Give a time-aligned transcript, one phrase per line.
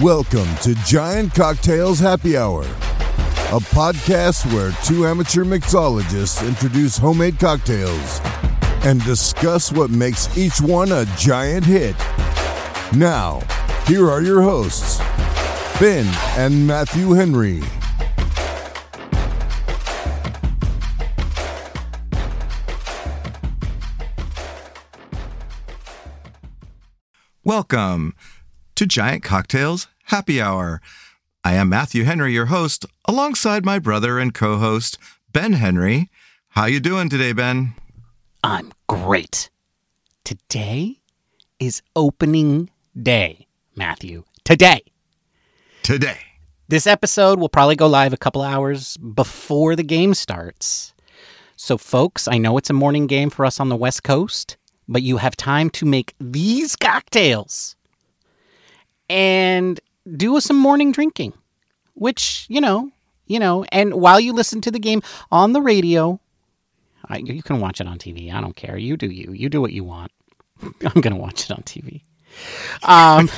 [0.00, 8.20] Welcome to Giant Cocktails Happy Hour, a podcast where two amateur mixologists introduce homemade cocktails
[8.84, 11.96] and discuss what makes each one a giant hit.
[12.94, 13.40] Now,
[13.86, 14.98] here are your hosts,
[15.80, 16.04] Ben
[16.36, 17.62] and Matthew Henry.
[27.42, 28.14] Welcome
[28.74, 30.80] to Giant Cocktails Happy Hour.
[31.42, 34.98] I am Matthew Henry, your host, alongside my brother and co-host
[35.32, 36.08] Ben Henry.
[36.50, 37.74] How you doing today, Ben?
[38.44, 39.50] I'm great.
[40.22, 41.00] Today
[41.58, 42.70] is opening
[43.02, 44.22] day, Matthew.
[44.44, 44.82] Today.
[45.82, 46.18] Today.
[46.68, 50.94] This episode will probably go live a couple hours before the game starts.
[51.56, 55.02] So, folks, I know it's a morning game for us on the West Coast, but
[55.02, 57.74] you have time to make these cocktails
[59.08, 59.80] and
[60.16, 61.32] do some morning drinking,
[61.94, 62.90] which, you know,
[63.26, 66.20] you know, and while you listen to the game on the radio,
[67.08, 68.32] I, you can watch it on TV.
[68.32, 68.76] I don't care.
[68.76, 69.32] You do you.
[69.32, 70.12] You do what you want.
[70.62, 72.02] I'm going to watch it on TV.
[72.82, 73.30] Um,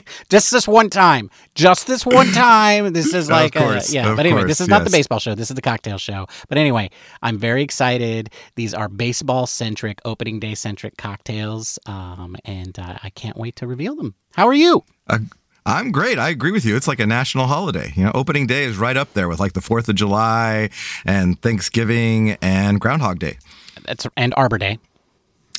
[0.28, 1.30] just this one time.
[1.54, 2.92] Just this one time.
[2.92, 4.14] This is like, course, a, yeah.
[4.14, 5.34] But anyway, course, this is not the baseball show.
[5.34, 6.26] This is the cocktail show.
[6.48, 6.90] But anyway,
[7.22, 8.30] I'm very excited.
[8.56, 13.66] These are baseball centric, opening day centric cocktails, um, and uh, I can't wait to
[13.66, 14.14] reveal them.
[14.34, 14.84] How are you?
[15.08, 15.18] Uh,
[15.64, 16.18] I'm great.
[16.18, 16.76] I agree with you.
[16.76, 17.92] It's like a national holiday.
[17.94, 20.70] You know, opening day is right up there with like the 4th of July
[21.04, 23.38] and Thanksgiving and Groundhog Day
[23.84, 24.78] That's and Arbor Day.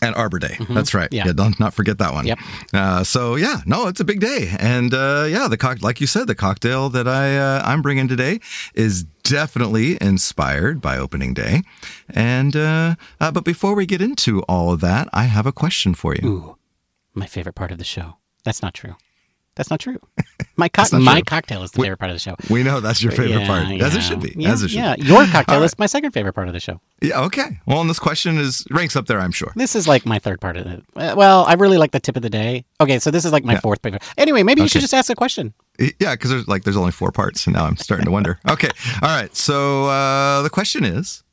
[0.01, 0.57] and Arbor Day.
[0.69, 1.09] That's right.
[1.09, 1.27] Mm-hmm.
[1.27, 1.33] Yeah.
[1.33, 2.25] don't not forget that one.
[2.27, 2.39] Yep.
[2.73, 6.07] Uh, so yeah, no, it's a big day, and uh, yeah, the cock, like you
[6.07, 8.39] said, the cocktail that I uh, I'm bringing today
[8.73, 11.61] is definitely inspired by opening day,
[12.09, 15.93] and uh, uh, but before we get into all of that, I have a question
[15.93, 16.27] for you.
[16.27, 16.57] Ooh,
[17.13, 18.17] my favorite part of the show.
[18.43, 18.95] That's not true.
[19.55, 19.99] That's not true.
[20.55, 21.23] My co- my true.
[21.23, 22.35] cocktail is the favorite part of the show.
[22.49, 24.77] We know that's your favorite Yeah, part, as it should be, Yeah, as it should
[24.77, 24.95] yeah.
[24.99, 26.79] Your cocktail All is my second favorite part of the show.
[27.01, 27.59] Yeah, okay.
[27.65, 29.51] Well, and this question is ranks up there, I'm sure.
[29.55, 30.83] This is like my third part of it.
[30.95, 32.65] Uh, Well, I really like the tip of the day.
[32.79, 33.61] Okay, so this is like my Yeah.
[33.61, 34.03] fourth favorite.
[34.15, 35.55] Anyway, maybe you should just ask a question.
[35.99, 38.39] Yeah, because there's like there's only four parts, and now I'm starting to wonder.
[38.47, 38.69] Okay,
[39.01, 39.35] all right.
[39.35, 41.23] So uh, the question is: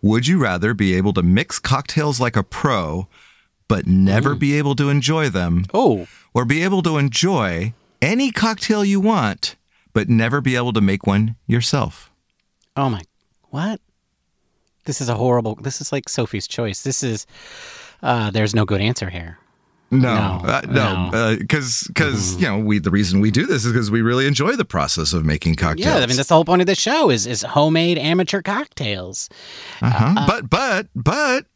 [0.00, 3.08] Would you rather be able to mix cocktails like a pro,
[3.70, 7.72] but never be able to enjoy them, Oh, or be able to enjoy
[8.02, 9.56] any cocktail you want,
[9.94, 12.10] but never be able to make one yourself?
[12.76, 13.00] oh my,
[13.50, 13.80] what?
[14.84, 15.54] This is a horrible.
[15.56, 16.82] This is like Sophie's choice.
[16.82, 17.26] This is.
[18.02, 19.38] Uh, there's no good answer here.
[19.92, 20.62] No, No, uh,
[21.10, 24.26] no, because because you know we the reason we do this is because we really
[24.26, 25.86] enjoy the process of making cocktails.
[25.86, 29.28] Yeah, I mean that's the whole point of the show is is homemade amateur cocktails.
[29.82, 30.24] uh-huh.
[30.28, 31.46] but but but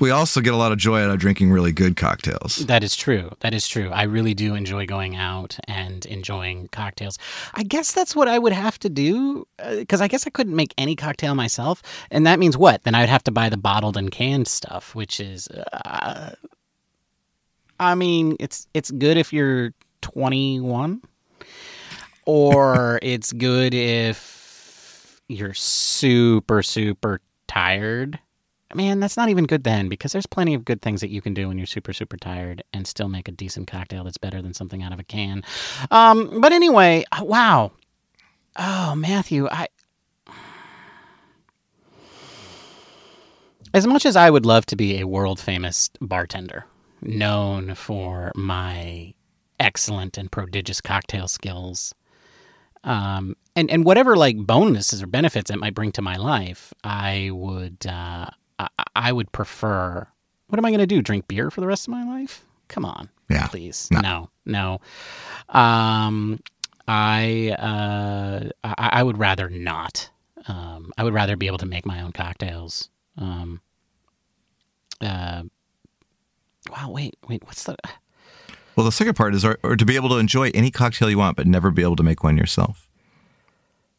[0.00, 2.56] we also get a lot of joy out of drinking really good cocktails.
[2.56, 3.30] That is true.
[3.40, 3.90] That is true.
[3.90, 7.16] I really do enjoy going out and enjoying cocktails.
[7.54, 9.46] I guess that's what I would have to do
[9.78, 12.82] because I guess I couldn't make any cocktail myself, and that means what?
[12.82, 16.34] Then I would have to buy the bottled and canned stuff, which is, uh,
[17.78, 21.02] I mean, it's it's good if you're 21,
[22.26, 28.18] or it's good if you're super super tired.
[28.74, 31.32] Man, that's not even good then because there's plenty of good things that you can
[31.32, 34.52] do when you're super, super tired and still make a decent cocktail that's better than
[34.52, 35.42] something out of a can.
[35.92, 37.70] Um, but anyway, uh, wow.
[38.56, 39.68] Oh, Matthew, I.
[43.72, 46.64] As much as I would love to be a world famous bartender,
[47.00, 49.14] known for my
[49.60, 51.94] excellent and prodigious cocktail skills,
[52.84, 57.30] um, and and whatever like bonuses or benefits it might bring to my life, I
[57.32, 58.26] would uh,
[58.96, 60.06] I, would prefer.
[60.48, 61.02] What am I going to do?
[61.02, 62.44] Drink beer for the rest of my life?
[62.68, 63.46] Come on, Yeah.
[63.48, 64.00] please, No.
[64.00, 65.58] no, no.
[65.58, 66.40] Um,
[66.88, 70.10] I uh, I, I would rather not.
[70.48, 72.88] Um, I would rather be able to make my own cocktails.
[73.18, 73.60] Um,
[75.00, 75.42] uh,
[76.70, 77.76] wow, wait, wait, what's the?
[78.76, 81.18] Well, the second part is or, or to be able to enjoy any cocktail you
[81.18, 82.88] want, but never be able to make one yourself.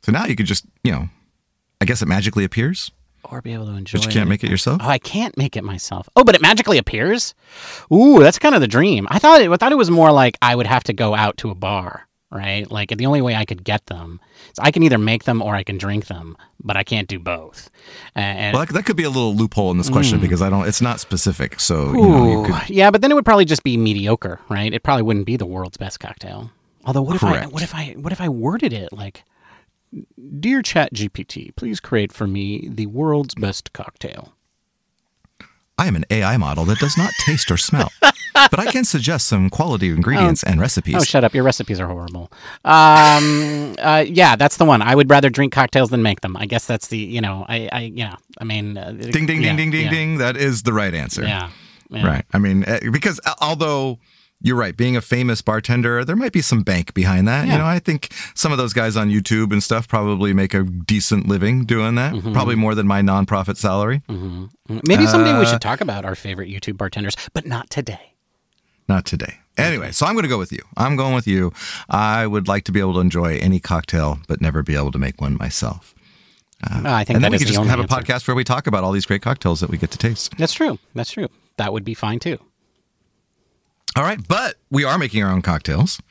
[0.03, 1.09] So now you could just, you know,
[1.81, 2.91] I guess it magically appears,
[3.31, 3.97] Or be able to enjoy.
[3.97, 4.01] It.
[4.01, 4.81] But you can't make it yourself.
[4.83, 6.07] Oh, I can't make it myself.
[6.15, 7.33] Oh, but it magically appears.
[7.91, 9.07] Ooh, that's kind of the dream.
[9.09, 9.49] I thought it.
[9.49, 12.07] I thought it was more like I would have to go out to a bar,
[12.31, 12.69] right?
[12.69, 14.19] Like the only way I could get them,
[14.51, 17.19] is I can either make them or I can drink them, but I can't do
[17.19, 17.69] both.
[18.15, 20.21] And, Well, that, that could be a little loophole in this question mm.
[20.21, 20.67] because I don't.
[20.67, 21.59] It's not specific.
[21.59, 22.69] So you know, you could.
[22.69, 24.73] yeah, but then it would probably just be mediocre, right?
[24.73, 26.51] It probably wouldn't be the world's best cocktail.
[26.85, 29.23] Although, what if I what if I what if I worded it like,
[30.39, 34.33] "Dear ChatGPT, please create for me the world's best cocktail."
[35.77, 37.91] I am an AI model that does not taste or smell.
[38.33, 40.95] but I can suggest some quality ingredients and recipes.
[40.95, 41.33] Oh, shut up!
[41.33, 42.31] Your recipes are horrible.
[42.63, 44.81] Um, uh, yeah, that's the one.
[44.81, 46.37] I would rather drink cocktails than make them.
[46.37, 49.55] I guess that's the you know I I yeah I mean uh, ding ding yeah,
[49.55, 50.17] ding ding ding yeah, ding.
[50.17, 51.23] That is the right answer.
[51.23, 51.49] Yeah,
[51.89, 52.07] yeah.
[52.07, 52.25] Right.
[52.33, 53.99] I mean, eh, because although
[54.45, 57.47] you're right, being a famous bartender, there might be some bank behind that.
[57.47, 57.53] Yeah.
[57.53, 60.63] You know, I think some of those guys on YouTube and stuff probably make a
[60.63, 62.13] decent living doing that.
[62.13, 62.31] Mm-hmm.
[62.31, 64.03] Probably more than my nonprofit salary.
[64.07, 68.13] Maybe someday we Uh, should talk about our favorite YouTube bartenders, but not today.
[68.87, 69.39] Not today.
[69.57, 70.61] Anyway, so I'm going to go with you.
[70.77, 71.51] I'm going with you.
[71.89, 74.99] I would like to be able to enjoy any cocktail, but never be able to
[74.99, 75.95] make one myself.
[76.81, 78.83] No, I think and then we could just have a podcast where we talk about
[78.83, 80.37] all these great cocktails that we get to taste.
[80.37, 80.77] That's true.
[80.93, 81.29] That's true.
[81.57, 82.37] That would be fine too.
[83.95, 86.01] All right, but we are making our own cocktails,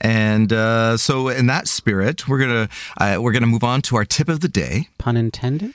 [0.00, 4.06] and uh, so in that spirit, we're gonna uh, we're gonna move on to our
[4.06, 4.88] tip of the day.
[4.96, 5.74] Pun intended?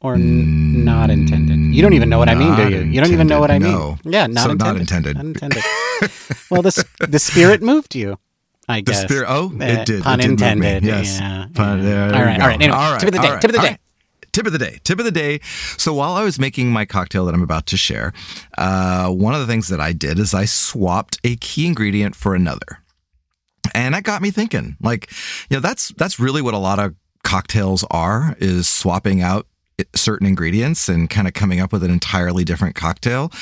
[0.00, 1.56] Or n- not intended?
[1.74, 2.82] You don't even know what I mean, do you?
[2.82, 3.72] You don't even know what I mean.
[3.72, 3.96] No.
[4.04, 4.76] Yeah, not So intended.
[4.76, 5.16] not intended.
[5.16, 5.62] Not intended.
[6.50, 8.18] well, the, the spirit moved you,
[8.68, 9.00] I guess.
[9.00, 9.26] The spirit.
[9.30, 10.02] Oh, Uh, it did.
[10.02, 10.84] Pun it did intended.
[10.84, 11.18] Yes.
[11.18, 11.46] Yeah.
[11.56, 12.06] Yeah.
[12.14, 12.38] all right.
[12.40, 12.60] All right.
[12.60, 13.30] Anyway, All right, tip of the day.
[13.30, 13.78] right, Tip of the day.
[14.36, 14.78] Tip of the day.
[14.84, 15.40] Tip of the day.
[15.78, 18.12] So while I was making my cocktail that I'm about to share,
[18.58, 22.34] uh, one of the things that I did is I swapped a key ingredient for
[22.34, 22.82] another.
[23.74, 25.10] And that got me thinking, like,
[25.48, 26.94] you know, that's that's really what a lot of
[27.24, 29.46] cocktails are is swapping out
[29.94, 33.32] certain ingredients and kind of coming up with an entirely different cocktail.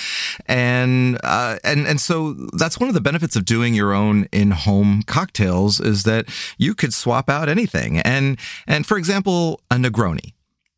[0.46, 5.02] And uh, and and so that's one of the benefits of doing your own in-home
[5.08, 6.26] cocktails is that
[6.56, 7.98] you could swap out anything.
[7.98, 8.38] And
[8.68, 10.33] and for example, a Negroni.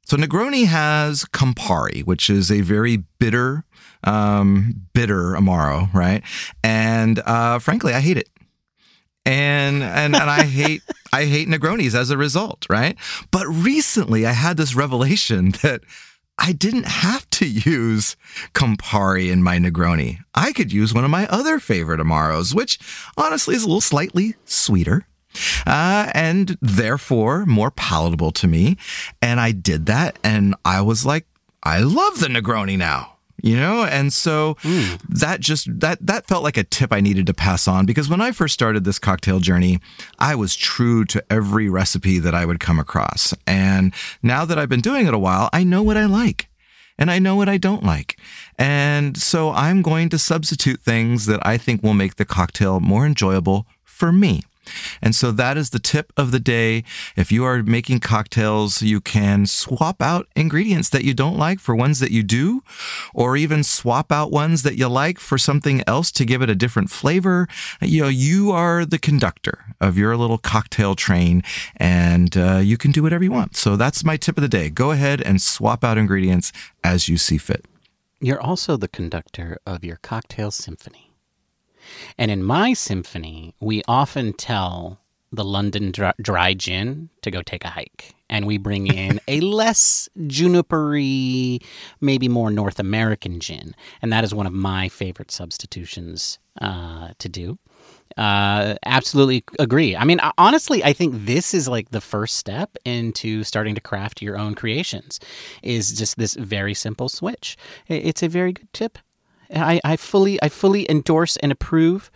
[0.07, 3.65] So Negroni has Campari, which is a very bitter,
[4.05, 6.23] um, bitter Amaro, right?
[6.63, 8.29] And uh, frankly, I hate it
[9.27, 10.83] and and and I hate
[11.13, 12.97] I hate Negronis as a result, right?
[13.31, 15.83] But recently I had this revelation that
[16.39, 18.17] I didn't have to use
[18.55, 20.19] Campari in my Negroni.
[20.35, 22.79] I could use one of my other favorite Amaros, which
[23.17, 25.07] honestly is a little slightly sweeter.
[25.67, 28.77] Uh, and therefore more palatable to me.
[29.21, 31.27] And I did that, and I was like,
[31.63, 33.13] I love the Negroni now
[33.43, 34.57] you know and so
[35.11, 38.21] that just that that felt like a tip i needed to pass on because when
[38.21, 39.79] i first started this cocktail journey
[40.19, 43.93] i was true to every recipe that i would come across and
[44.23, 46.49] now that i've been doing it a while i know what i like
[46.99, 48.19] and I know what I don't like.
[48.59, 53.05] And so I'm going to substitute things that I think will make the cocktail more
[53.05, 54.43] enjoyable for me.
[55.03, 56.85] And so that is the tip of the day.
[57.17, 61.75] If you are making cocktails, you can swap out ingredients that you don't like for
[61.75, 62.63] ones that you do,
[63.15, 66.55] or even swap out ones that you like for something else to give it a
[66.55, 67.49] different flavor.
[67.81, 71.43] You know, you are the conductor of your little cocktail train
[71.77, 73.57] and uh, you can do whatever you want.
[73.57, 74.71] So that's my tip of the day.
[74.71, 76.53] Go ahead and swap out ingredients
[76.83, 77.67] as you see fit.
[78.21, 81.06] You're also the conductor of your cocktail symphony.
[82.19, 85.01] And in my symphony, we often tell
[85.33, 88.15] the London dry, dry gin to go take a hike.
[88.29, 91.63] And we bring in a less junipery,
[92.01, 93.75] maybe more North American gin.
[94.03, 97.59] And that is one of my favorite substitutions uh, to do.
[98.17, 99.95] Uh, absolutely agree.
[99.95, 104.23] I mean, honestly, I think this is like the first step into starting to craft
[104.23, 105.21] your own creations.
[105.63, 107.59] Is just this very simple switch.
[107.89, 108.99] It's a very good tip.
[109.55, 112.11] I, I fully I fully endorse and approve.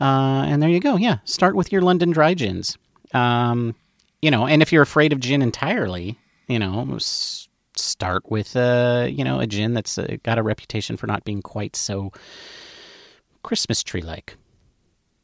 [0.00, 0.96] Uh, and there you go.
[0.96, 2.76] Yeah, start with your London dry gins.
[3.14, 3.74] Um,
[4.22, 6.18] you know, and if you're afraid of gin entirely,
[6.48, 10.96] you know, s- start with uh, you know a gin that's uh, got a reputation
[10.96, 12.12] for not being quite so
[13.42, 14.36] Christmas tree like.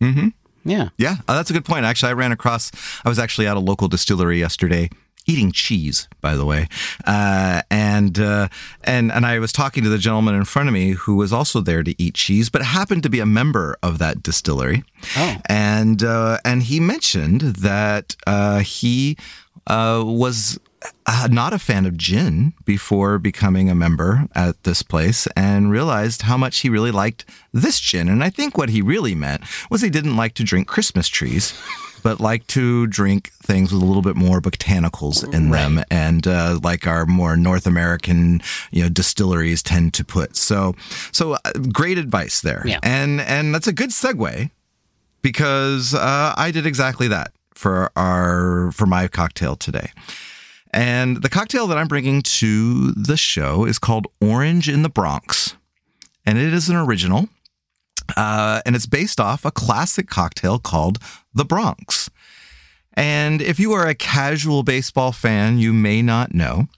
[0.00, 0.28] Mm-hmm.
[0.64, 0.88] Yeah.
[0.96, 1.84] Yeah, uh, that's a good point.
[1.84, 2.70] Actually, I ran across,
[3.04, 4.90] I was actually at a local distillery yesterday.
[5.26, 6.68] Eating cheese, by the way,
[7.06, 8.48] uh, and uh,
[8.82, 11.60] and and I was talking to the gentleman in front of me who was also
[11.60, 14.84] there to eat cheese, but happened to be a member of that distillery.
[15.16, 15.36] Oh.
[15.46, 19.16] and uh, and he mentioned that uh, he
[19.66, 20.58] uh, was
[21.06, 26.22] uh, not a fan of gin before becoming a member at this place and realized
[26.22, 28.08] how much he really liked this gin.
[28.08, 31.54] And I think what he really meant was he didn't like to drink Christmas trees.
[32.02, 36.58] But like to drink things with a little bit more botanicals in them, and uh,
[36.62, 38.42] like our more North American,
[38.72, 40.36] you know, distilleries tend to put.
[40.36, 40.74] So,
[41.12, 41.38] so uh,
[41.72, 42.80] great advice there, Yeah.
[42.82, 44.50] and and that's a good segue
[45.22, 49.90] because uh, I did exactly that for our for my cocktail today.
[50.74, 55.54] And the cocktail that I'm bringing to the show is called Orange in the Bronx,
[56.24, 57.28] and it is an original.
[58.16, 60.98] Uh, and it's based off a classic cocktail called
[61.34, 62.10] the Bronx.
[62.94, 66.68] And if you are a casual baseball fan, you may not know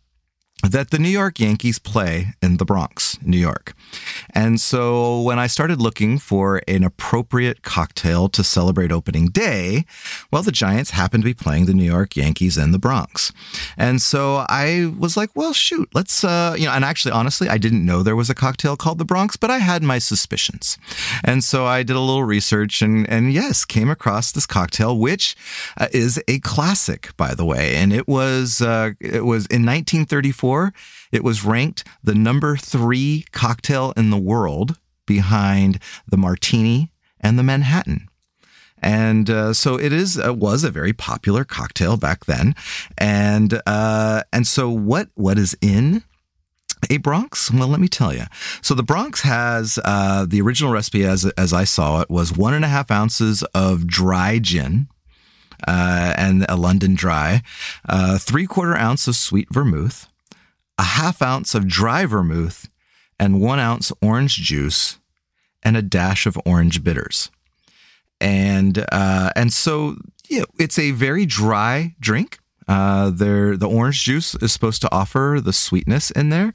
[0.71, 3.75] that the New York Yankees play in the Bronx, New York.
[4.31, 9.85] And so when I started looking for an appropriate cocktail to celebrate opening day,
[10.31, 13.33] well, the Giants happened to be playing the New York Yankees in the Bronx.
[13.77, 17.59] And so I was like, well, shoot, let's, uh, you know, and actually, honestly, I
[17.59, 20.79] didn't know there was a cocktail called the Bronx, but I had my suspicions.
[21.23, 25.37] And so I did a little research and, and yes, came across this cocktail, which
[25.77, 27.77] uh, is a classic, by the way.
[27.77, 30.54] And it was, uh, it was in 1934
[31.13, 37.43] it was ranked the number three cocktail in the world behind the martini and the
[37.43, 38.09] Manhattan.
[38.83, 42.55] And uh, so it is uh, was a very popular cocktail back then,
[42.99, 46.03] and uh, and so what what is in
[46.91, 47.51] a Bronx?
[47.51, 48.25] Well, let me tell you.
[48.61, 52.53] So the Bronx has uh, the original recipe, as as I saw it, was one
[52.53, 54.89] and a half ounces of dry gin,
[55.67, 57.43] uh, and a London Dry,
[57.89, 60.09] uh, three quarter ounce of sweet vermouth,
[60.79, 62.69] a half ounce of dry vermouth,
[63.19, 64.99] and one ounce orange juice,
[65.63, 67.31] and a dash of orange bitters.
[68.21, 69.97] And uh, and so
[70.29, 72.39] you know, it's a very dry drink.
[72.67, 76.55] Uh, there, the orange juice is supposed to offer the sweetness in there,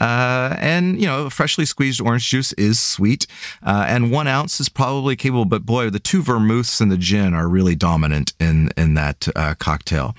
[0.00, 3.26] uh, and you know, freshly squeezed orange juice is sweet,
[3.62, 5.44] uh, and one ounce is probably capable.
[5.44, 9.54] But boy, the two vermouths and the gin are really dominant in in that uh,
[9.58, 10.16] cocktail.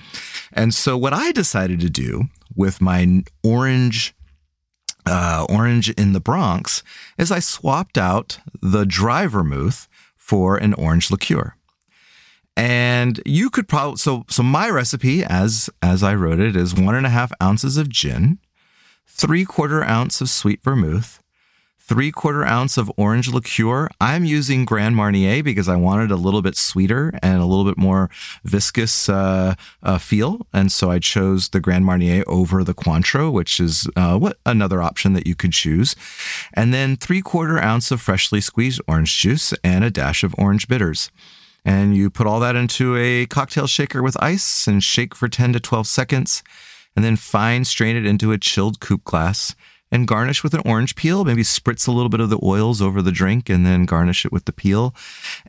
[0.52, 4.14] And so, what I decided to do with my orange
[5.04, 6.82] uh, orange in the Bronx
[7.18, 11.56] is I swapped out the dry vermouth for an orange liqueur.
[12.56, 16.94] And you could probably so so my recipe as as I wrote it is one
[16.94, 18.38] and a half ounces of gin,
[19.06, 21.21] three quarter ounce of sweet vermouth,
[21.84, 23.88] three quarter ounce of orange liqueur.
[24.00, 27.76] I'm using Grand Marnier because I wanted a little bit sweeter and a little bit
[27.76, 28.08] more
[28.44, 33.58] viscous uh, uh, feel, and so I chose the Grand Marnier over the Cointreau, which
[33.58, 35.96] is uh, what another option that you could choose.
[36.54, 40.68] And then three quarter ounce of freshly squeezed orange juice and a dash of orange
[40.68, 41.10] bitters.
[41.64, 45.52] And you put all that into a cocktail shaker with ice and shake for 10
[45.52, 46.42] to 12 seconds,
[46.96, 49.54] and then fine strain it into a chilled coupe glass
[49.92, 51.24] and garnish with an orange peel.
[51.24, 54.32] Maybe spritz a little bit of the oils over the drink and then garnish it
[54.32, 54.94] with the peel.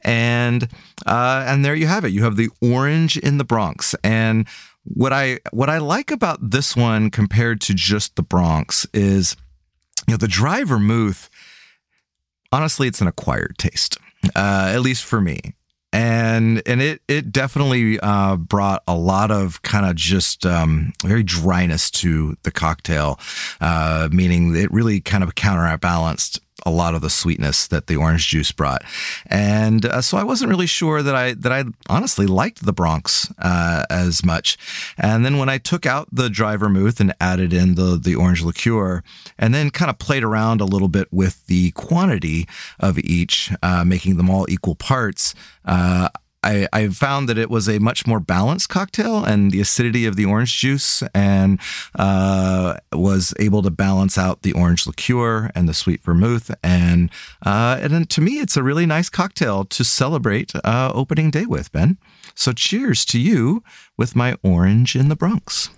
[0.04, 0.68] And
[1.08, 2.10] uh, and there you have it.
[2.10, 3.96] You have the orange in the Bronx.
[4.04, 4.48] And
[4.84, 9.38] what I what I like about this one compared to just the Bronx is,
[10.08, 11.30] you know, the dry vermouth.
[12.52, 13.98] Honestly, it's an acquired taste,
[14.36, 15.56] uh, at least for me
[15.94, 21.24] and and it it definitely uh, brought a lot of kind of just um, very
[21.24, 23.20] dryness to the cocktail,
[23.62, 28.28] uh, meaning it really kind of counterbalanced a lot of the sweetness that the orange
[28.28, 28.84] juice brought,
[29.28, 33.32] and uh, so I wasn't really sure that I that I honestly liked the Bronx
[33.40, 34.58] uh, as much.
[34.98, 38.42] And then when I took out the dry vermouth and added in the the orange
[38.44, 39.04] liqueur,
[39.38, 42.48] and then kind of played around a little bit with the quantity
[42.80, 45.36] of each, uh, making them all equal parts.
[46.44, 50.16] I, I found that it was a much more balanced cocktail, and the acidity of
[50.16, 51.60] the orange juice and
[51.98, 56.54] uh, was able to balance out the orange liqueur and the sweet vermouth.
[56.64, 57.10] And
[57.46, 61.72] uh, and to me, it's a really nice cocktail to celebrate uh, opening day with,
[61.72, 61.98] Ben.
[62.36, 63.64] So cheers to you
[63.98, 65.70] with my orange in the Bronx.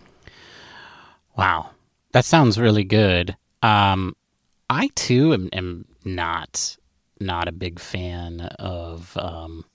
[1.38, 1.72] Wow,
[2.14, 3.36] that sounds really good.
[3.62, 4.16] Um,
[4.70, 6.78] I too am, am not
[7.20, 9.16] not a big fan of.
[9.18, 9.66] Um,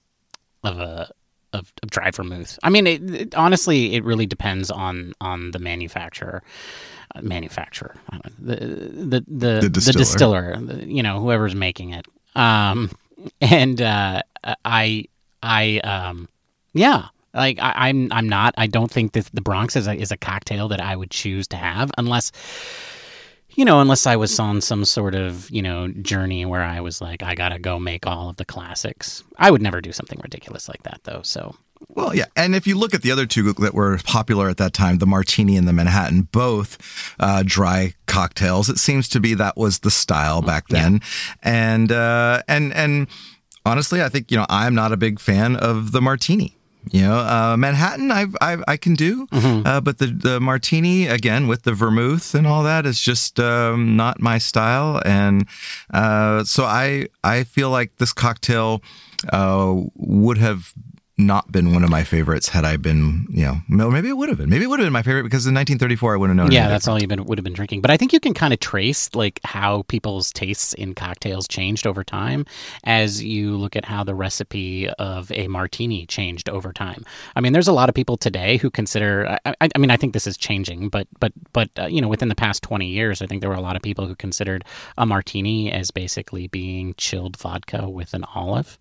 [0.64, 1.10] of a
[1.52, 2.58] of, of dry vermouth.
[2.62, 6.42] I mean, it, it, honestly, it really depends on on the manufacturer.
[7.12, 7.96] Uh, manufacturer,
[8.38, 12.06] the the the, the distiller, the distiller you know, whoever's making it.
[12.36, 12.88] Um,
[13.40, 14.22] and uh,
[14.64, 15.06] I
[15.42, 16.28] I um,
[16.72, 18.54] yeah, like I, am I'm, I'm not.
[18.56, 21.48] I don't think that the Bronx is a, is a cocktail that I would choose
[21.48, 22.30] to have unless
[23.54, 27.00] you know, unless I was on some sort of, you know, journey where I was
[27.00, 29.24] like, I gotta go make all of the classics.
[29.36, 31.22] I would never do something ridiculous like that, though.
[31.22, 31.54] So,
[31.88, 34.72] well, yeah, and if you look at the other two that were popular at that
[34.72, 36.78] time, the Martini and the Manhattan, both
[37.18, 38.68] uh, dry cocktails.
[38.68, 41.00] It seems to be that was the style back then, yeah.
[41.42, 43.08] and uh, and and
[43.64, 46.56] honestly, I think you know I'm not a big fan of the Martini.
[46.90, 49.66] You know, uh, Manhattan, I, I I can do, mm-hmm.
[49.66, 53.96] uh, but the the martini again with the vermouth and all that is just um,
[53.96, 55.46] not my style, and
[55.94, 58.82] uh, so I I feel like this cocktail
[59.32, 60.72] uh, would have
[61.26, 64.28] not been one of my favorites had I been, you know, no, maybe it would
[64.28, 64.48] have been.
[64.48, 66.52] Maybe it would have been my favorite because in 1934 I wouldn't have known.
[66.52, 67.80] Yeah, that's all you been, would have been drinking.
[67.80, 71.86] But I think you can kind of trace like how people's tastes in cocktails changed
[71.86, 72.46] over time
[72.84, 77.04] as you look at how the recipe of a martini changed over time.
[77.36, 79.38] I mean, there's a lot of people today who consider.
[79.44, 82.08] I, I, I mean, I think this is changing, but but but uh, you know,
[82.08, 84.64] within the past 20 years, I think there were a lot of people who considered
[84.98, 88.78] a martini as basically being chilled vodka with an olive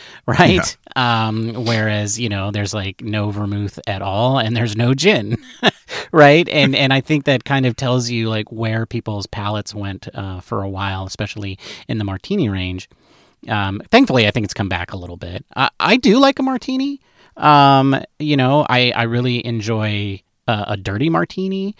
[0.26, 0.76] right?
[0.96, 5.36] Um, whereas you know, there's like no vermouth at all, and there's no gin,
[6.12, 6.48] right?
[6.48, 10.40] And and I think that kind of tells you like where people's palates went uh,
[10.40, 11.58] for a while, especially
[11.88, 12.88] in the martini range.
[13.48, 15.44] Um, thankfully, I think it's come back a little bit.
[15.56, 17.00] I, I do like a martini.
[17.36, 20.22] Um, you know, I I really enjoy
[20.52, 21.74] uh, a dirty martini,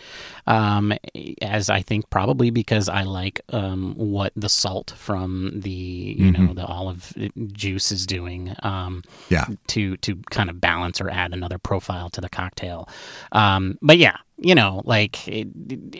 [0.47, 0.93] um,
[1.43, 5.31] as I think probably because I like um, what the salt from
[5.67, 6.47] the you Mm-hmm.
[6.47, 7.12] know the olive
[7.52, 8.43] juice is doing.
[8.62, 9.47] Um, Yeah.
[9.75, 12.88] to to kind of balance or add another profile to the cocktail.
[13.33, 15.49] Um, but yeah, you know, like it,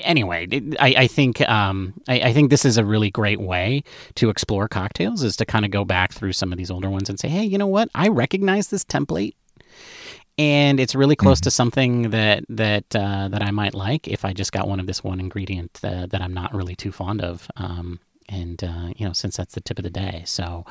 [0.03, 3.83] anyway, it, I, I think um, I, I think this is a really great way
[4.15, 7.09] to explore cocktails is to kind of go back through some of these older ones
[7.11, 7.89] and say, hey, you know what?
[7.95, 9.35] I recognize this template
[10.39, 14.33] and it's really close to something that that uh, that I might like if I
[14.33, 17.49] just got one of this one ingredient that, that I'm not really too fond of.
[17.57, 20.65] Um, and uh, you know, since that's the tip of the day, so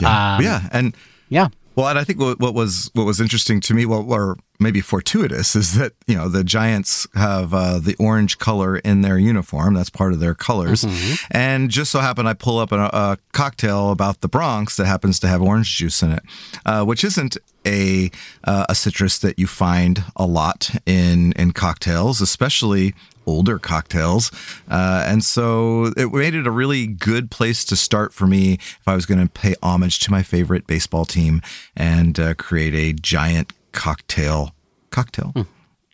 [0.00, 0.36] Yeah.
[0.36, 0.68] um, yeah.
[0.72, 0.96] And
[1.28, 4.36] yeah, Well, and I think what, what was what was interesting to me, well, or
[4.60, 9.18] maybe fortuitous, is that you know the Giants have uh, the orange color in their
[9.18, 9.74] uniform.
[9.74, 10.84] That's part of their colors.
[11.32, 15.18] And just so happened, I pull up a, a cocktail about the Bronx that happens
[15.20, 16.22] to have orange juice in it,
[16.64, 18.10] uh, which isn't a
[18.44, 22.94] uh, a citrus that you find a lot in in cocktails, especially
[23.26, 24.30] older cocktails.
[24.68, 28.82] Uh, and so it made it a really good place to start for me if
[28.86, 31.42] I was going to pay homage to my favorite baseball team
[31.76, 34.54] and uh, create a giant cocktail
[34.90, 35.32] cocktail.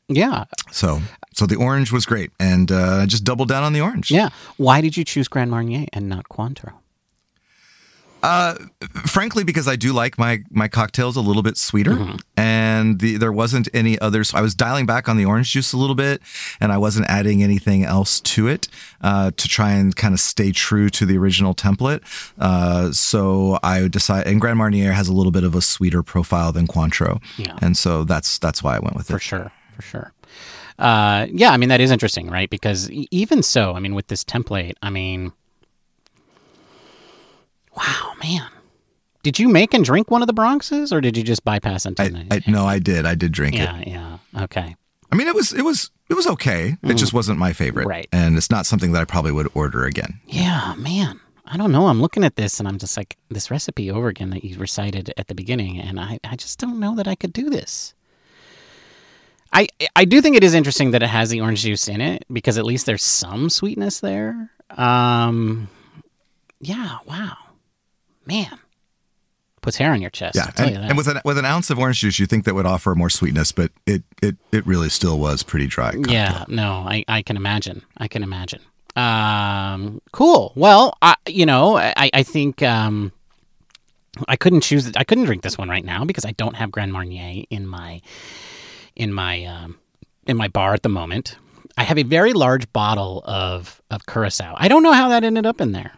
[0.08, 1.00] yeah, So
[1.32, 4.10] so the orange was great and uh, I just doubled down on the orange.
[4.10, 4.28] yeah.
[4.58, 6.72] Why did you choose Grand Marnier and not Cointreau?
[9.06, 12.16] Frankly because I do like my my cocktails a little bit sweeter Mm-hmm.
[12.36, 15.76] and the, there wasn't any others I was dialing back on the orange juice a
[15.76, 16.20] little bit
[16.60, 18.68] and I wasn't adding anything else to it
[19.00, 22.00] uh, to try and kind of stay true to the original template
[22.38, 26.52] uh, so I decided and Grand Marnier has a little bit of a sweeter profile
[26.52, 27.56] than Cointreau Yeah.
[27.60, 30.12] and so that's that's why I went with For it for sure, for sure.
[30.78, 32.48] Uh, yeah, I mean that is interesting, right?
[32.48, 35.32] Because even so, I mean with this template, I mean,
[37.76, 38.48] wow, man.
[39.22, 42.02] Did you make and drink one of the Bronxes, or did you just bypass into
[42.02, 42.26] I?
[42.36, 43.82] I no I did I did drink it yeah,
[44.34, 44.44] yeah.
[44.44, 44.74] Okay.
[45.12, 47.90] I mean it was it was it was okay it just wasn't my favorite Mm.
[47.90, 48.08] Right.
[48.12, 51.20] and it's not something that I probably would order again Yeah, man.
[51.44, 51.88] I don't know.
[51.88, 55.12] I'm looking at this and I'm just like this recipe over again that you recited
[55.16, 57.92] at the beginning, and I, I just don't know that I could do this.
[59.52, 62.24] I I do think it is interesting that it has the orange juice in it
[62.32, 64.50] because at least there's some sweetness there.
[64.70, 65.68] Um,
[66.60, 66.98] yeah.
[67.06, 67.36] Wow.
[68.26, 68.58] Man,
[69.60, 70.36] puts hair on your chest.
[70.36, 72.54] Yeah, and, you and with an with an ounce of orange juice, you think that
[72.54, 75.92] would offer more sweetness, but it it it really still was pretty dry.
[75.92, 76.12] cocktail.
[76.12, 77.82] Yeah, no, I, I can imagine.
[77.96, 78.60] I can imagine.
[78.96, 80.52] Um, cool.
[80.56, 83.12] Well, I, you know, I, I think um,
[84.28, 84.90] I couldn't choose.
[84.96, 88.00] I couldn't drink this one right now because I don't have Grand Marnier in my
[88.96, 89.78] in my um,
[90.26, 91.36] in my bar at the moment.
[91.76, 94.54] I have a very large bottle of of curacao.
[94.56, 95.92] I don't know how that ended up in there.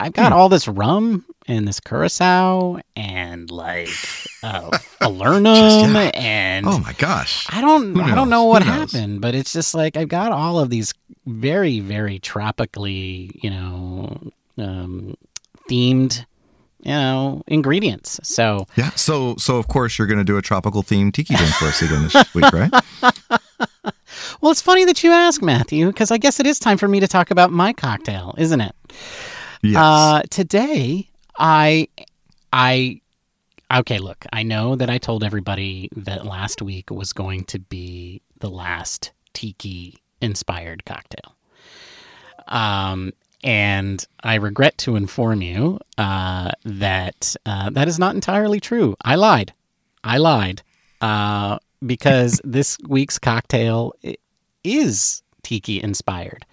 [0.00, 3.88] I've got all this rum and this curacao and like
[4.42, 6.10] uh, falernum yeah.
[6.14, 7.46] and Oh my gosh.
[7.50, 10.70] I don't I don't know what happened, but it's just like I've got all of
[10.70, 10.94] these
[11.26, 15.16] very very tropically, you know, um,
[15.68, 16.24] themed,
[16.80, 18.18] you know, ingredients.
[18.22, 18.90] So Yeah.
[18.92, 21.82] So so of course you're going to do a tropical themed tiki drink for us
[21.82, 22.72] again this week, right?
[24.40, 27.00] Well, it's funny that you ask, Matthew, because I guess it is time for me
[27.00, 28.74] to talk about my cocktail, isn't it?
[29.62, 29.76] Yes.
[29.76, 31.88] Uh, today, I,
[32.52, 33.00] I,
[33.74, 33.98] okay.
[33.98, 38.50] Look, I know that I told everybody that last week was going to be the
[38.50, 41.36] last tiki inspired cocktail.
[42.48, 48.96] Um, and I regret to inform you uh, that uh, that is not entirely true.
[49.02, 49.52] I lied.
[50.04, 50.62] I lied
[51.00, 53.94] uh, because this week's cocktail
[54.64, 56.44] is tiki inspired.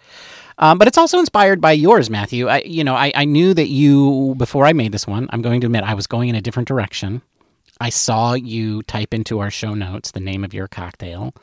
[0.60, 2.48] Um, but it's also inspired by yours, Matthew.
[2.48, 5.28] I, you know, I, I knew that you before I made this one.
[5.32, 7.22] I'm going to admit I was going in a different direction.
[7.80, 11.36] I saw you type into our show notes the name of your cocktail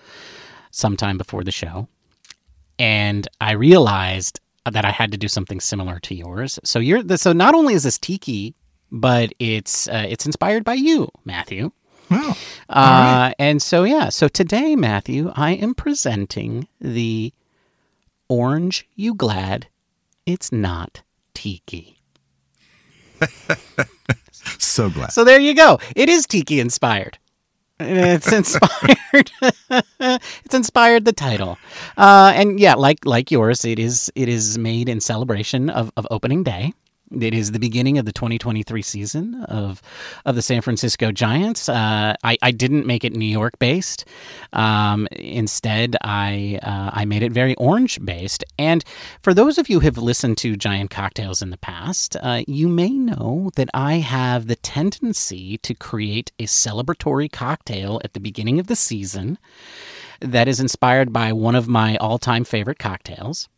[0.73, 1.87] sometime before the show,
[2.79, 6.59] and I realized that I had to do something similar to yours.
[6.65, 8.55] So you're the, so not only is this tiki,
[8.91, 11.71] but it's uh, it's inspired by you, Matthew.
[12.11, 12.37] Wow.
[12.69, 17.33] Uh, And so, yeah, so today, Matthew, I am presenting the
[18.35, 19.69] Orange You Glad
[20.27, 21.03] It's Not
[21.35, 22.01] Tiki.
[24.59, 25.13] So glad.
[25.13, 25.79] So there you go.
[25.97, 27.17] It is Tiki inspired.
[27.81, 29.31] It's inspired.
[30.01, 31.57] it's inspired the title,
[31.97, 36.07] uh, and yeah, like like yours, it is it is made in celebration of, of
[36.11, 36.75] opening day.
[37.11, 39.83] It is the beginning of the 2023 season of
[40.25, 41.69] of the San Francisco Giants.
[41.69, 44.05] Uh, I, I didn't make it New York based.
[44.53, 48.45] Um, instead, I uh, I made it very orange based.
[48.59, 48.85] And
[49.23, 52.69] for those of you who have listened to Giant Cocktails in the past, uh, you
[52.69, 58.59] may know that I have the tendency to create a celebratory cocktail at the beginning
[58.59, 59.39] of the season
[60.21, 63.49] that is inspired by one of my all time favorite cocktails.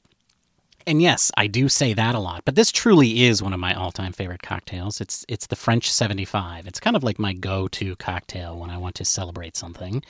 [0.87, 3.75] And yes, I do say that a lot, but this truly is one of my
[3.75, 5.01] all-time favorite cocktails.
[5.01, 6.67] It's it's the French 75.
[6.69, 10.03] It's kind of like my go-to cocktail when I want to celebrate something,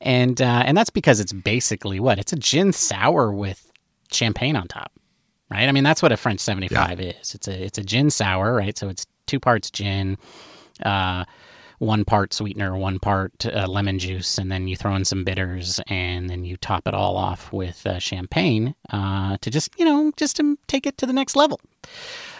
[0.00, 3.70] and uh, and that's because it's basically what it's a gin sour with
[4.10, 4.90] champagne on top,
[5.50, 5.68] right?
[5.68, 7.34] I mean that's what a French 75 is.
[7.34, 8.76] It's a it's a gin sour, right?
[8.78, 10.16] So it's two parts gin.
[10.82, 11.24] Uh,
[11.78, 15.80] one part sweetener, one part uh, lemon juice, and then you throw in some bitters,
[15.88, 20.12] and then you top it all off with uh, champagne uh, to just you know
[20.16, 21.60] just to take it to the next level.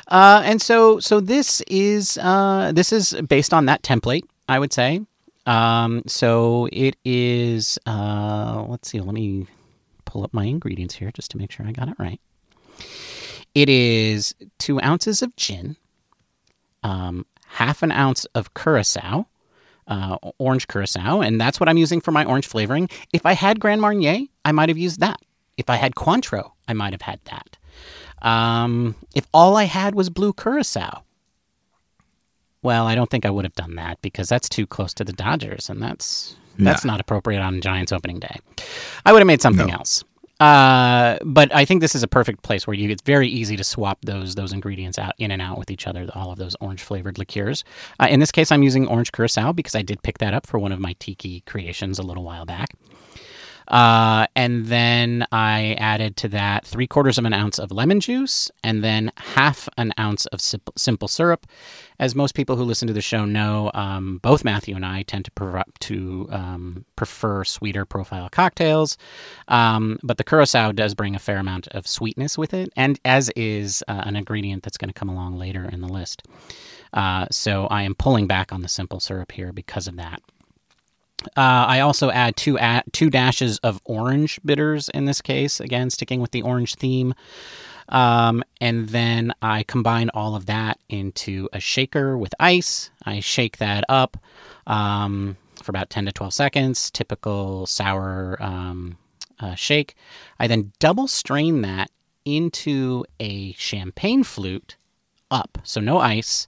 [0.08, 4.72] Uh, and so so this is uh, this is based on that template, I would
[4.72, 5.00] say.
[5.46, 7.78] Um, so it is.
[7.86, 9.00] Uh, let's see.
[9.00, 9.46] Let me
[10.04, 12.20] pull up my ingredients here just to make sure I got it right.
[13.54, 15.76] It is two ounces of gin,
[16.82, 17.24] um,
[17.56, 19.26] half an ounce of curacao,
[19.86, 22.88] uh, orange curacao, and that's what I'm using for my orange flavoring.
[23.12, 25.18] If I had Grand Marnier, I might have used that.
[25.56, 27.56] If I had Cointreau, I might have had that.
[28.26, 31.02] Um, if all I had was blue curacao,
[32.62, 35.12] well, I don't think I would have done that because that's too close to the
[35.12, 38.36] Dodgers, and that's that's not appropriate on Giants opening day.
[39.04, 39.74] I would have made something No.
[39.74, 40.02] else.
[40.38, 43.64] Uh, but I think this is a perfect place where you it's very easy to
[43.64, 46.08] swap those those ingredients out in and out with each other.
[46.14, 47.64] All of those orange flavored liqueurs.
[47.98, 50.58] Uh, in this case, I'm using orange curacao because I did pick that up for
[50.58, 52.68] one of my tiki creations a little while back.
[53.68, 58.50] Uh, and then I added to that three quarters of an ounce of lemon juice
[58.62, 61.46] and then half an ounce of simple, simple syrup.
[61.98, 65.24] As most people who listen to the show know, um, both Matthew and I tend
[65.24, 68.98] to, prefer to um, prefer sweeter profile cocktails.
[69.48, 73.30] Um, but the curacao does bring a fair amount of sweetness with it, and as
[73.34, 76.22] is uh, an ingredient that's going to come along later in the list.
[76.92, 80.22] Uh, so I am pulling back on the simple syrup here because of that.
[81.36, 85.60] Uh, I also add two a- two dashes of orange bitters in this case.
[85.60, 87.14] Again, sticking with the orange theme.
[87.88, 92.90] Um, and then I combine all of that into a shaker with ice.
[93.04, 94.16] I shake that up
[94.66, 98.98] um, for about 10 to 12 seconds, typical sour um,
[99.38, 99.94] uh, shake.
[100.38, 101.90] I then double strain that
[102.24, 104.76] into a champagne flute
[105.30, 106.46] up, so no ice.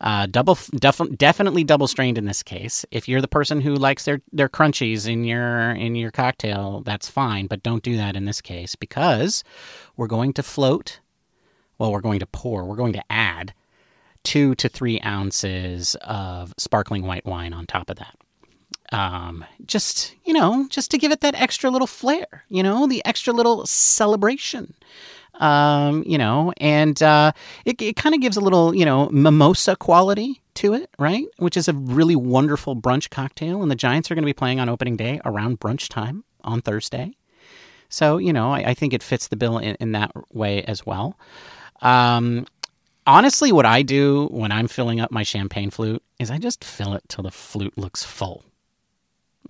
[0.00, 2.84] Uh, double, def- definitely double strained in this case.
[2.90, 7.08] If you're the person who likes their their crunchies in your in your cocktail, that's
[7.08, 9.44] fine, but don't do that in this case because
[9.96, 11.00] we're going to float.
[11.78, 12.64] Well, we're going to pour.
[12.64, 13.54] We're going to add
[14.24, 18.16] two to three ounces of sparkling white wine on top of that.
[18.92, 22.44] Um, just you know, just to give it that extra little flair.
[22.48, 24.74] You know, the extra little celebration
[25.34, 27.32] um, you know, and uh,
[27.64, 31.26] it, it kind of gives a little, you know, mimosa quality to it, right?
[31.38, 33.62] Which is a really wonderful brunch cocktail.
[33.62, 36.60] And the Giants are going to be playing on opening day around brunch time on
[36.60, 37.16] Thursday.
[37.88, 40.86] So, you know, I, I think it fits the bill in, in that way as
[40.86, 41.18] well.
[41.80, 42.46] Um,
[43.06, 46.94] honestly, what I do when I'm filling up my champagne flute is I just fill
[46.94, 48.44] it till the flute looks full.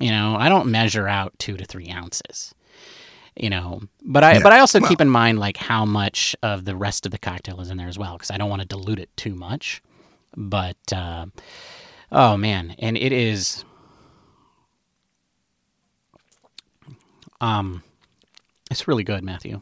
[0.01, 2.55] You know, I don't measure out two to three ounces
[3.37, 4.41] you know but i Yeah.
[4.43, 7.19] but i also Well- keep in mind like how much of the rest of the
[7.19, 9.83] cocktail is in there as well because i don't want to dilute it too much
[10.37, 11.27] but uh,
[12.11, 13.65] oh man and it is
[17.41, 17.83] um
[18.71, 19.61] it's really good matthew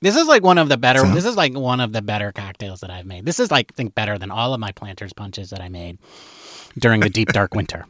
[0.00, 1.12] this is like one of the better So?
[1.14, 3.74] this is like one of the better cocktails that i've made this is like I
[3.74, 5.98] think better than all of my planters punches that i made
[6.78, 7.84] during the deep dark winter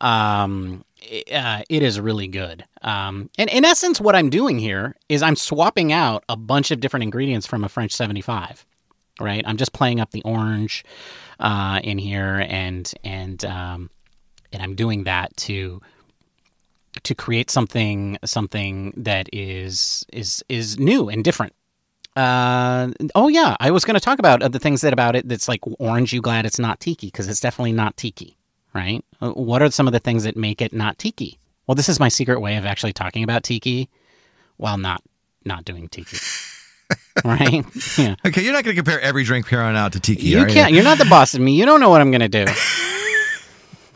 [0.00, 0.84] um
[1.32, 2.64] uh, it is really good.
[2.82, 6.80] Um, and in essence, what I'm doing here is I'm swapping out a bunch of
[6.80, 8.64] different ingredients from a French 75.
[9.20, 10.84] Right, I'm just playing up the orange
[11.38, 13.90] uh, in here, and and um,
[14.52, 15.80] and I'm doing that to
[17.04, 21.52] to create something something that is is is new and different.
[22.16, 25.28] Uh, oh yeah, I was going to talk about uh, the things that about it
[25.28, 26.12] that's like orange.
[26.12, 28.36] You glad it's not tiki because it's definitely not tiki
[28.74, 29.04] right?
[29.20, 31.38] Uh, What are some of the things that make it not tiki?
[31.66, 33.88] Well, this is my secret way of actually talking about tiki
[34.56, 35.02] while not
[35.44, 36.16] not doing tiki.
[37.24, 37.64] right?
[37.98, 38.16] Yeah.
[38.26, 40.28] Okay, you're not going to compare every drink here on out to tiki.
[40.28, 40.72] You can't.
[40.72, 41.58] You're not the boss of me.
[41.58, 42.46] You don't know what I'm going to do.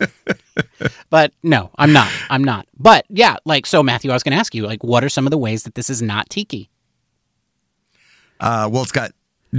[1.11, 2.11] but no, I'm not.
[2.31, 2.67] I'm not.
[2.79, 5.27] But yeah, like so, Matthew, I was going to ask you, like, what are some
[5.27, 6.71] of the ways that this is not tiki?
[8.41, 9.13] Uh, well, it's got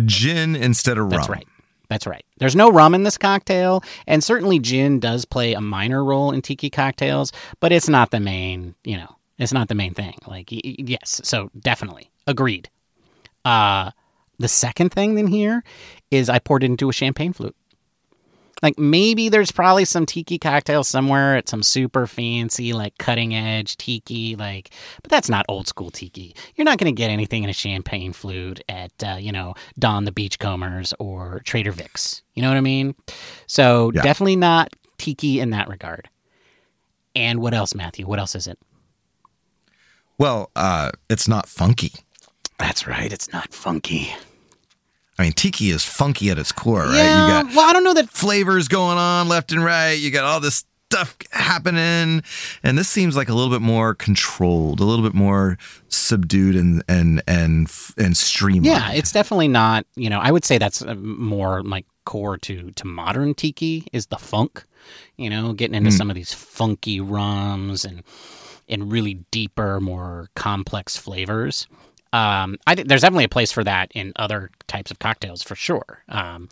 [0.06, 1.12] gin instead of rum.
[1.12, 1.48] That's right.
[1.90, 2.24] That's right.
[2.38, 6.42] There's no rum in this cocktail, and certainly gin does play a minor role in
[6.42, 8.76] tiki cocktails, but it's not the main.
[8.84, 10.16] You know, it's not the main thing.
[10.28, 12.70] Like, yes, so definitely agreed.
[13.44, 13.92] Uh,
[14.38, 15.64] the second thing in here
[16.12, 17.56] is I poured it into a champagne flute.
[18.62, 23.78] Like maybe there's probably some tiki cocktail somewhere at some super fancy, like cutting edge
[23.78, 26.36] tiki, like, but that's not old school tiki.
[26.56, 30.04] You're not going to get anything in a champagne flute at, uh, you know, Don
[30.06, 32.22] the Beachcombers or Trader Vic's.
[32.36, 32.96] You know what I mean?
[33.48, 34.02] So Yeah.
[34.02, 36.10] definitely not tiki in that regard.
[37.16, 38.06] And what else, Matthew?
[38.06, 38.60] What else is it?
[40.18, 41.94] Well, uh, it's not funky.
[42.58, 43.12] That's right.
[43.12, 44.14] It's not funky.
[45.20, 46.96] I mean, tiki is funky at its core, right?
[46.96, 47.26] Yeah.
[47.26, 49.92] You got well, I don't know that flavors going on left and right.
[49.92, 52.24] You got all this stuff happening,
[52.64, 55.58] and this seems like a little bit more controlled, a little bit more
[55.90, 58.66] subdued and and and and streamlined.
[58.66, 59.86] Yeah, it's definitely not.
[59.96, 64.06] You know, I would say that's uh, more like core to to modern tiki is
[64.06, 64.64] the funk.
[65.18, 68.04] You know, getting into some of these funky rums and
[68.70, 71.68] and really deeper, more complex flavors.
[72.12, 75.56] Um, I think there's definitely a place for that in other types of cocktails for
[75.56, 76.04] sure.
[76.10, 76.50] Um,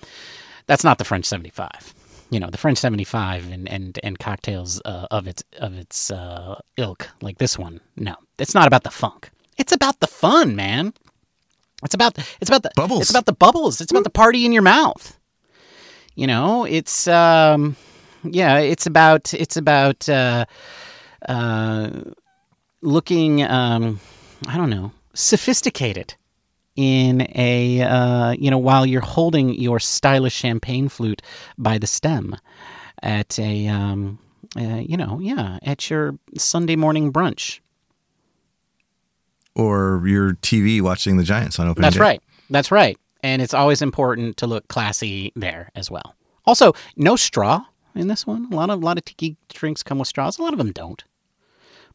[0.67, 1.93] that's not the French 75.
[2.29, 6.59] You know, the French 75 and and and cocktails uh, of its of its uh,
[6.75, 7.79] ilk like this one.
[7.95, 9.29] No, it's not about the funk.
[9.57, 10.93] It's about the fun, man.
[11.83, 13.01] It's about it's about the Bubbles.
[13.01, 13.81] It's about the bubbles.
[13.81, 15.17] It's about the party in your mouth.
[16.15, 17.75] You know, it's um,
[18.23, 20.45] yeah, it's about it's about uh,
[21.29, 21.89] uh,
[22.81, 23.99] looking um,
[24.47, 26.15] I don't know, sophisticated
[26.75, 31.21] in a uh, you know while you're holding your stylish champagne flute
[31.57, 32.35] by the stem
[33.01, 34.19] at a um,
[34.55, 37.59] uh, you know yeah at your Sunday morning brunch.
[39.55, 42.01] or your TV watching the Giants on opening That's day.
[42.01, 42.21] right.
[42.51, 42.97] That's right.
[43.23, 46.13] And it's always important to look classy there as well.
[46.45, 48.47] Also, no straw in this one.
[48.51, 50.37] A lot of a lot of tiki drinks come with straws.
[50.37, 51.03] A lot of them don't.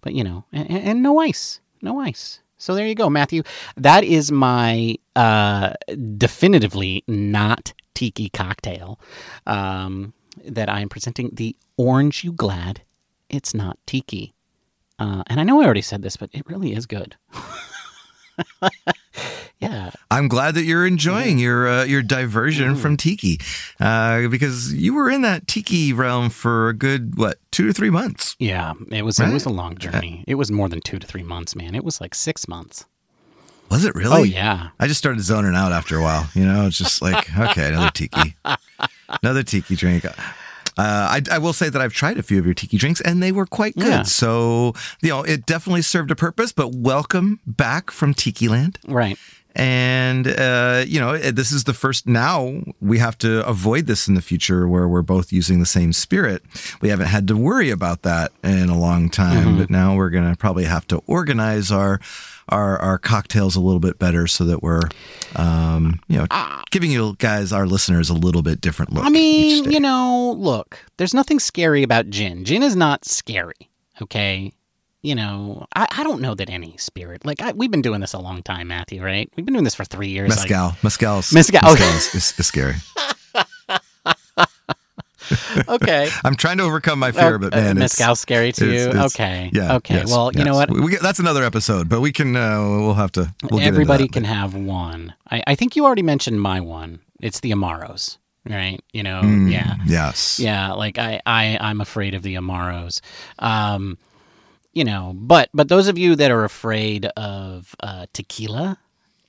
[0.01, 2.41] But you know, and, and no ice, no ice.
[2.63, 3.43] So there you go, Matthew.
[3.77, 5.73] That is my uh,
[6.17, 9.01] definitively not tiki cocktail
[9.49, 10.13] um,
[10.45, 11.31] that I am presenting.
[11.33, 12.83] The Orange You Glad.
[13.29, 14.33] It's not tiki.
[14.97, 17.17] Uh, and I know I already said this, but it really is good.
[19.59, 22.09] yeah, I'm glad that you're enjoying your uh, your Mm.
[22.09, 23.41] diversion from tiki,
[23.81, 27.91] uh, because you were in that tiki realm for a good what two to three
[27.91, 28.37] months.
[28.39, 30.25] Yeah, it was it was a long journey.
[30.27, 31.75] It was more than two to three months, man.
[31.75, 32.85] It was like six months.
[33.71, 34.21] Was it really?
[34.21, 36.29] Oh yeah, I just started zoning out after a while.
[36.35, 38.35] You know, it's just like okay, another tiki,
[39.23, 40.05] another tiki drink.
[40.05, 40.13] Uh,
[40.79, 43.31] I, I will say that I've tried a few of your tiki drinks and they
[43.33, 43.87] were quite good.
[43.87, 44.03] Yeah.
[44.05, 44.73] So
[45.03, 46.53] you know, it definitely served a purpose.
[46.53, 48.79] But welcome back from Tiki Land.
[48.87, 49.19] right.
[49.55, 52.07] And, uh, you know, this is the first.
[52.07, 55.93] Now we have to avoid this in the future where we're both using the same
[55.93, 56.43] spirit.
[56.81, 60.31] We haven't had to worry about that in a long time, but now we're going
[60.31, 62.01] to probably have to organize our.
[62.49, 64.83] Our, our cocktails a little bit better so that we're
[65.37, 66.27] um, you know
[66.71, 70.85] giving you guys our listeners a little bit different look I mean, you know, look,
[70.99, 72.45] there's nothing scary about gin.
[72.45, 73.71] Gin is not scary.
[74.03, 74.53] Okay.
[75.03, 78.13] You know, I, I don't know that any spirit like I, we've been doing this
[78.13, 79.03] a long time, Matthew.
[79.03, 79.29] Right?
[79.37, 80.31] We've been doing this for three years.
[80.31, 81.89] like- mezcal mezcal's Mezcal, okay.
[81.97, 82.75] is, is, is scary
[85.69, 86.11] okay.
[86.25, 88.89] I'm trying to overcome my fear but Uh, man it's, mezcal's scary to you.
[89.07, 89.51] okay.
[89.53, 89.95] yeah Okay.
[89.97, 90.71] yes, well, you know what?
[90.71, 94.13] we, that's another episode but we can uh, we'll have to we'll Everybody that.
[94.13, 95.15] can have one.
[95.31, 97.01] I, I think you already mentioned my one.
[97.21, 98.81] It's the Amaros, right?
[98.93, 99.77] You know, Mm, yeah.
[99.87, 103.01] yes Yeah, like I, I, I'm afraid of the Amaros.
[103.39, 103.99] Um,
[104.73, 108.79] you know, but but those of you that are afraid of uh, tequila,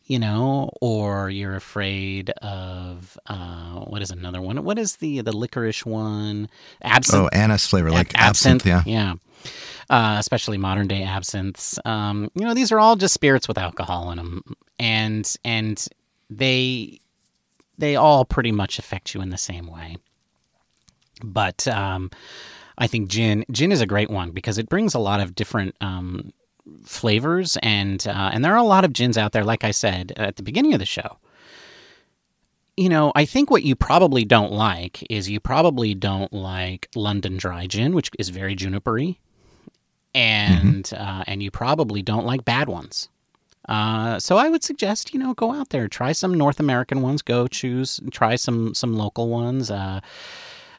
[0.06, 4.64] you know, or you're afraid of uh, what is another one?
[4.64, 6.50] What is the the licorice one?
[6.82, 7.30] Absinthe.
[7.34, 8.66] Oh, anise flavor, like Ab- absinthe.
[8.66, 8.84] Yeah.
[8.86, 9.14] yeah.
[9.90, 11.78] Uh, especially modern day absinthes.
[11.84, 15.86] Um, you know, these are all just spirits with alcohol in them, and and
[16.30, 17.02] they
[17.78, 19.98] they all pretty much affect you in the same way.
[21.24, 22.12] But um,
[22.78, 25.76] I think gin gin is a great one because it brings a lot of different
[25.82, 26.34] um,
[26.84, 29.44] flavors, and uh, and there are a lot of gins out there.
[29.44, 31.18] Like I said at the beginning of the show,
[32.78, 37.38] you know, I think what you probably don't like is you probably don't like London
[37.38, 39.18] Dry Gin, which is very junipery,
[40.16, 43.10] and uh, and you probably don't like bad ones.
[43.70, 47.22] Uh, so I would suggest you know go out there, try some North American ones,
[47.22, 49.70] go choose, try some some local ones.
[49.70, 50.00] Uh,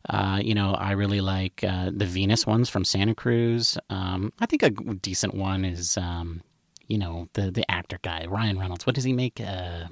[0.08, 3.78] uh, you know, I really like uh, the Venus ones from Santa Cruz.
[3.90, 6.42] Um, I think a decent one is, um,
[6.88, 8.86] you know, the the actor guy Ryan Reynolds.
[8.86, 9.40] What does he make?
[9.40, 9.84] Uh,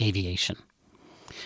[0.00, 0.56] aviation.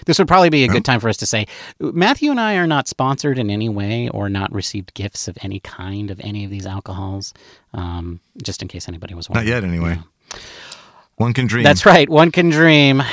[0.07, 1.47] This would probably be a good time for us to say
[1.79, 5.61] Matthew and I are not sponsored in any way or not received gifts of any
[5.61, 7.35] kind of any of these alcohols.
[7.75, 9.49] Um, just in case anybody was wondering.
[9.49, 9.99] Not yet, anyway.
[11.17, 11.65] One can dream.
[11.65, 12.09] That's right.
[12.09, 13.03] One can dream.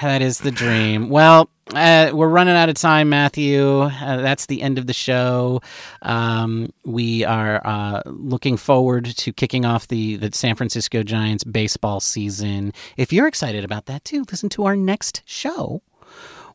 [0.00, 1.10] That is the dream.
[1.10, 3.80] Well, uh, we're running out of time, Matthew.
[3.82, 5.60] Uh, that's the end of the show.
[6.02, 12.00] Um, we are uh, looking forward to kicking off the, the San Francisco Giants baseball
[12.00, 12.72] season.
[12.96, 15.82] If you're excited about that too, listen to our next show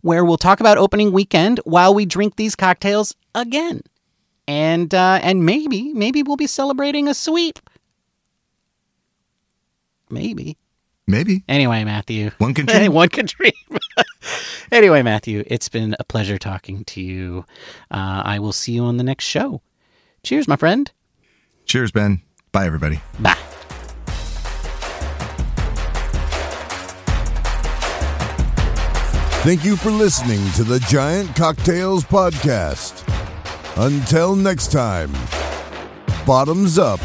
[0.01, 3.81] where we'll talk about opening weekend while we drink these cocktails again.
[4.47, 7.57] And uh, and maybe maybe we'll be celebrating a sweep.
[10.11, 10.57] Maybe.
[11.07, 11.43] Maybe.
[11.47, 12.29] Anyway, Matthew.
[12.37, 12.93] One can dream.
[12.93, 13.53] One can dream.
[14.71, 17.45] anyway, Matthew, it's been a pleasure talking to you.
[17.91, 19.61] Uh, I will see you on the next show.
[20.23, 20.91] Cheers, my friend.
[21.65, 22.21] Cheers, Ben.
[22.51, 23.01] Bye, everybody.
[23.19, 23.37] Bye.
[29.45, 33.03] Thank you for listening to the Giant Cocktails Podcast.
[33.77, 35.11] Until next time,
[36.25, 36.99] bottoms up.